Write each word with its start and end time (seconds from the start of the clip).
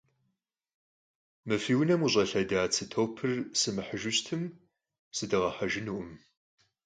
Mı 1.47 1.57
fi 1.63 1.73
vunem 1.77 2.01
khış'elheda 2.03 2.61
tsı 2.73 2.83
topır 2.93 3.33
sımıhıjju 3.59 4.11
şıtme, 4.15 4.47
sıdağehejjınukhım. 5.15 6.09